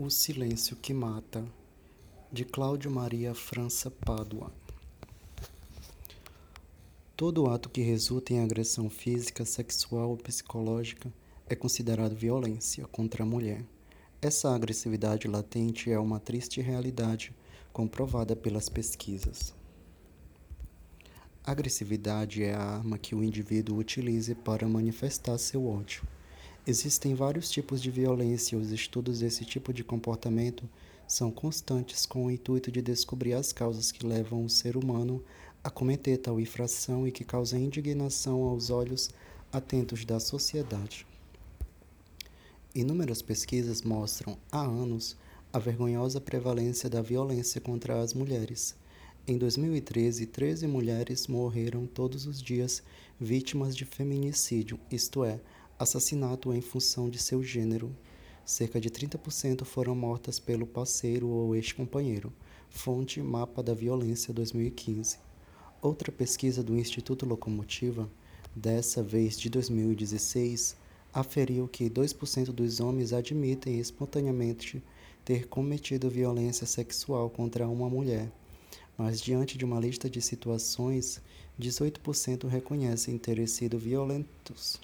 [0.00, 1.44] O Silêncio que Mata,
[2.30, 4.52] de Cláudio Maria França Pádua.
[7.16, 11.12] Todo ato que resulta em agressão física, sexual ou psicológica
[11.48, 13.64] é considerado violência contra a mulher.
[14.22, 17.34] Essa agressividade latente é uma triste realidade
[17.72, 19.52] comprovada pelas pesquisas.
[21.42, 26.04] A agressividade é a arma que o indivíduo utiliza para manifestar seu ódio.
[26.68, 30.68] Existem vários tipos de violência e os estudos desse tipo de comportamento
[31.06, 35.24] são constantes com o intuito de descobrir as causas que levam o ser humano
[35.64, 39.08] a cometer tal infração e que causam indignação aos olhos
[39.50, 41.06] atentos da sociedade.
[42.74, 45.16] Inúmeras pesquisas mostram há anos
[45.50, 48.76] a vergonhosa prevalência da violência contra as mulheres.
[49.26, 52.82] Em 2013, 13 mulheres morreram todos os dias
[53.18, 55.40] vítimas de feminicídio, isto é,
[55.78, 57.94] assassinato em função de seu gênero.
[58.44, 62.32] Cerca de 30% foram mortas pelo parceiro ou ex-companheiro.
[62.68, 65.18] Fonte Mapa da Violência 2015.
[65.80, 68.10] Outra pesquisa do Instituto Locomotiva,
[68.56, 70.76] dessa vez de 2016,
[71.12, 74.82] aferiu que 2% dos homens admitem espontaneamente
[75.24, 78.32] ter cometido violência sexual contra uma mulher,
[78.96, 81.20] mas diante de uma lista de situações,
[81.60, 84.80] 18% reconhecem terem sido violentos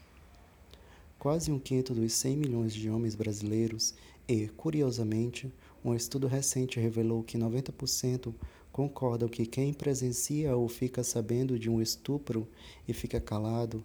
[1.24, 3.94] quase um quinto dos 100 milhões de homens brasileiros
[4.28, 5.50] e, curiosamente,
[5.82, 8.34] um estudo recente revelou que 90%
[8.70, 12.46] concordam que quem presencia ou fica sabendo de um estupro
[12.86, 13.82] e fica calado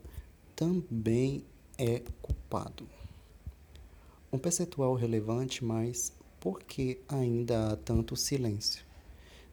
[0.54, 1.42] também
[1.78, 2.86] é culpado.
[4.34, 8.84] Um percentual relevante, mas por que ainda há tanto silêncio?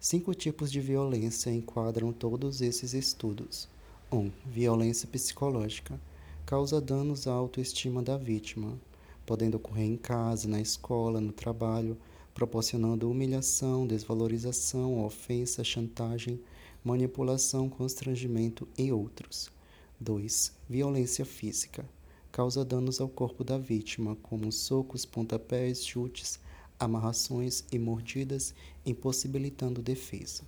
[0.00, 3.68] Cinco tipos de violência enquadram todos esses estudos.
[4.10, 4.18] 1.
[4.18, 6.00] Um, violência psicológica
[6.46, 8.80] causa danos à autoestima da vítima,
[9.26, 11.98] podendo ocorrer em casa, na escola, no trabalho,
[12.32, 16.40] proporcionando humilhação, desvalorização, ofensa, chantagem,
[16.84, 19.50] manipulação, constrangimento e outros.
[19.98, 20.52] 2.
[20.68, 21.84] Violência física.
[22.30, 26.38] Causa danos ao corpo da vítima, como socos, pontapés, chutes,
[26.78, 28.54] amarrações e mordidas,
[28.84, 30.44] impossibilitando defesa.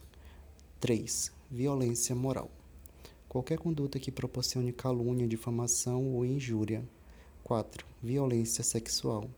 [0.78, 1.32] 3.
[1.50, 2.48] Violência moral
[3.38, 6.82] qualquer conduta que proporcione calúnia, difamação ou injúria.
[7.44, 7.86] 4.
[8.02, 9.30] Violência sexual.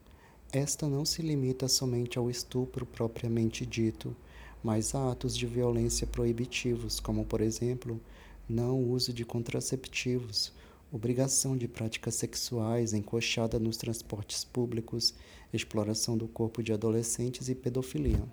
[0.51, 4.17] Esta não se limita somente ao estupro propriamente dito,
[4.65, 8.01] mas a atos de violência proibitivos, como, por exemplo,
[8.49, 10.51] não uso de contraceptivos,
[10.91, 15.13] obrigação de práticas sexuais, encoxada nos transportes públicos,
[15.53, 18.25] exploração do corpo de adolescentes e pedofilia.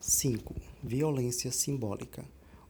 [0.00, 0.71] 5.
[0.84, 2.24] Violência simbólica.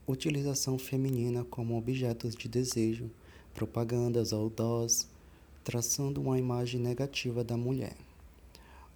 [0.07, 3.09] Utilização feminina como objetos de desejo,
[3.55, 5.07] propagandas outdoors,
[5.63, 7.95] traçando uma imagem negativa da mulher.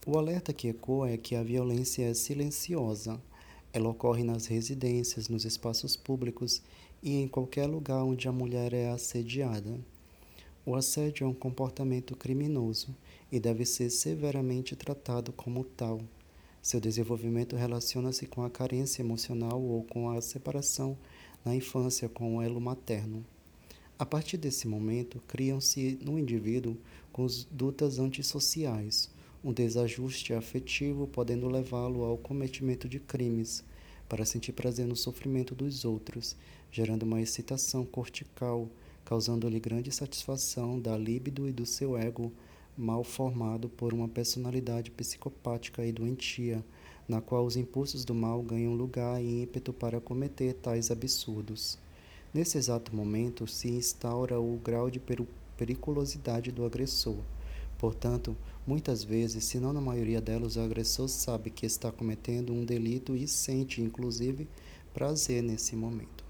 [0.06, 3.20] O alerta que ecoa é que a violência é silenciosa.
[3.74, 6.62] Ela ocorre nas residências, nos espaços públicos
[7.02, 9.80] e em qualquer lugar onde a mulher é assediada.
[10.64, 12.96] O assédio é um comportamento criminoso
[13.32, 16.02] e deve ser severamente tratado como tal
[16.68, 20.98] seu desenvolvimento relaciona-se com a carência emocional ou com a separação
[21.46, 23.26] na infância com o elo materno.
[23.98, 26.76] A partir desse momento, criam-se no indivíduo
[27.14, 29.10] condutas antissociais,
[29.42, 33.64] um desajuste afetivo podendo levá-lo ao cometimento de crimes,
[34.10, 36.36] para sentir prazer no sofrimento dos outros,
[36.70, 38.68] gerando uma excitação cortical,
[39.06, 42.30] causando-lhe grande satisfação da libido e do seu ego
[42.78, 46.64] mal formado por uma personalidade psicopática e doentia,
[47.08, 51.80] na qual os impulsos do mal ganham lugar e ímpeto para cometer tais absurdos.
[52.34, 55.02] Nesse exato momento se instaura o grau de
[55.58, 57.18] periculosidade do agressor.
[57.80, 62.66] Portanto, muitas vezes, se não na maioria delas, o agressor sabe que está cometendo um
[62.66, 64.48] delito e sente, inclusive,
[64.94, 66.27] prazer nesse momento.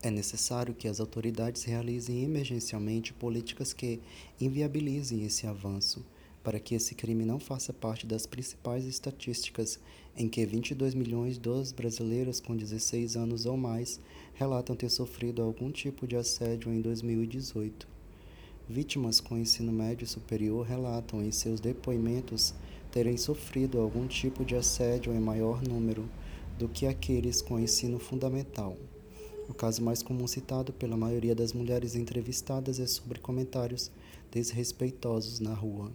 [0.00, 4.00] É necessário que as autoridades realizem emergencialmente políticas que
[4.40, 6.06] inviabilizem esse avanço,
[6.44, 9.80] para que esse crime não faça parte das principais estatísticas
[10.16, 13.98] em que 22 milhões de brasileiras com 16 anos ou mais
[14.34, 17.88] relatam ter sofrido algum tipo de assédio em 2018.
[18.68, 22.54] Vítimas com ensino médio superior relatam em seus depoimentos
[22.92, 26.08] terem sofrido algum tipo de assédio em maior número
[26.56, 28.76] do que aqueles com ensino fundamental.
[29.48, 33.90] O caso mais comum citado pela maioria das mulheres entrevistadas é sobre comentários
[34.30, 35.90] desrespeitosos na rua.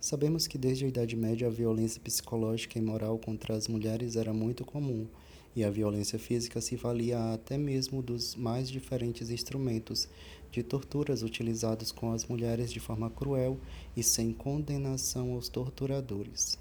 [0.00, 4.32] Sabemos que desde a Idade Média a violência psicológica e moral contra as mulheres era
[4.32, 5.06] muito comum
[5.54, 10.08] e a violência física se valia até mesmo dos mais diferentes instrumentos
[10.50, 13.58] de torturas utilizados com as mulheres de forma cruel
[13.94, 16.56] e sem condenação aos torturadores.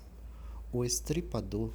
[0.74, 1.72] O estripador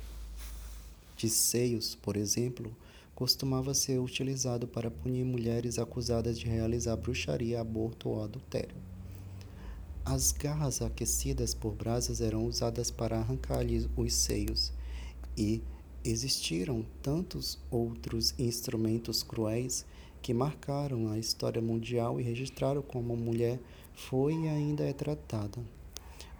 [1.16, 2.70] de seios, por exemplo,
[3.14, 8.76] costumava ser utilizado para punir mulheres acusadas de realizar bruxaria, aborto ou adultério.
[10.04, 14.72] As garras aquecidas por brasas eram usadas para arrancar-lhes os seios,
[15.36, 15.62] e
[16.04, 19.86] existiram tantos outros instrumentos cruéis
[20.20, 23.60] que marcaram a história mundial e registraram como a mulher
[23.94, 25.60] foi e ainda é tratada.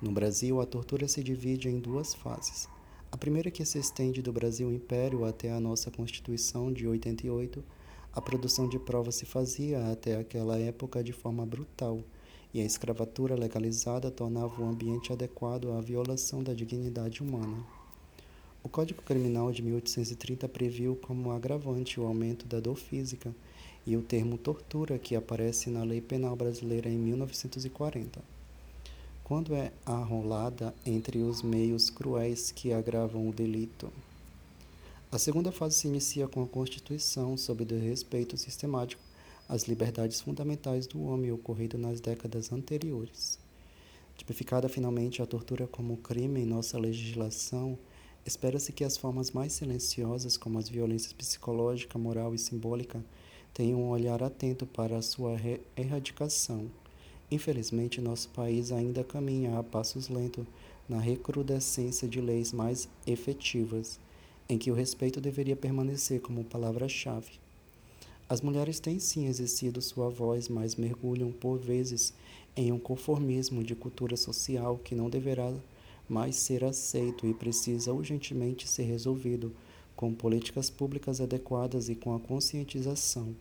[0.00, 2.68] No Brasil, a tortura se divide em duas fases.
[3.12, 7.62] A primeira que se estende do Brasil Império até a nossa Constituição de 88,
[8.10, 12.02] a produção de provas se fazia até aquela época de forma brutal,
[12.54, 17.62] e a escravatura legalizada tornava o ambiente adequado à violação da dignidade humana.
[18.62, 23.34] O Código Criminal de 1830 previu como agravante o aumento da dor física
[23.86, 28.41] e o termo tortura que aparece na Lei Penal Brasileira em 1940
[29.32, 33.90] quando é arrolada entre os meios cruéis que agravam o delito.
[35.10, 39.00] A segunda fase se inicia com a Constituição, sob o respeito sistemático
[39.48, 43.38] às liberdades fundamentais do homem ocorrido nas décadas anteriores.
[44.18, 47.78] Tipificada finalmente a tortura como crime em nossa legislação,
[48.26, 53.02] espera-se que as formas mais silenciosas, como as violências psicológica, moral e simbólica,
[53.54, 55.40] tenham um olhar atento para a sua
[55.74, 56.70] erradicação
[57.32, 60.44] Infelizmente, nosso país ainda caminha a passos lentos
[60.86, 63.98] na recrudescência de leis mais efetivas,
[64.46, 67.40] em que o respeito deveria permanecer como palavra-chave.
[68.28, 72.12] As mulheres têm sim exercido sua voz, mas mergulham por vezes
[72.54, 75.54] em um conformismo de cultura social que não deverá
[76.06, 79.56] mais ser aceito e precisa urgentemente ser resolvido
[79.96, 83.34] com políticas públicas adequadas e com a conscientização.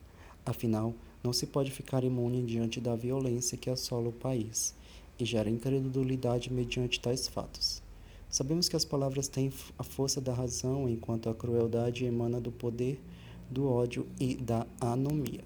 [0.46, 4.74] Afinal, não se pode ficar imune diante da violência que assola o país
[5.20, 7.82] e gera incredulidade mediante tais fatos.
[8.30, 13.00] Sabemos que as palavras têm a força da razão, enquanto a crueldade emana do poder,
[13.50, 15.44] do ódio e da anomia.